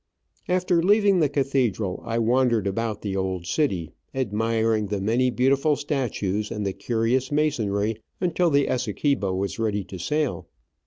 [0.47, 6.49] After leaving the cathedral, I wandered about the old city, admiring the many beautiful statues
[6.49, 10.47] and the curious masonry, until the Essequibo was ready to sail.